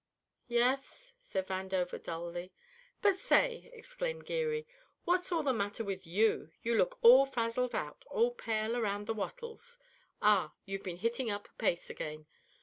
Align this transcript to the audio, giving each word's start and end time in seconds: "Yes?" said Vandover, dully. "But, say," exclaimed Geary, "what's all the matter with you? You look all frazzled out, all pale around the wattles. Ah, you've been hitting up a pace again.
"Yes?" 0.47 1.13
said 1.19 1.45
Vandover, 1.45 2.01
dully. 2.01 2.51
"But, 3.03 3.19
say," 3.19 3.69
exclaimed 3.71 4.25
Geary, 4.25 4.65
"what's 5.05 5.31
all 5.31 5.43
the 5.43 5.53
matter 5.53 5.83
with 5.83 6.07
you? 6.07 6.49
You 6.63 6.73
look 6.73 6.97
all 7.03 7.27
frazzled 7.27 7.75
out, 7.75 8.03
all 8.09 8.31
pale 8.31 8.75
around 8.75 9.05
the 9.05 9.13
wattles. 9.13 9.77
Ah, 10.19 10.53
you've 10.65 10.81
been 10.81 10.97
hitting 10.97 11.29
up 11.29 11.47
a 11.47 11.53
pace 11.53 11.91
again. 11.91 12.25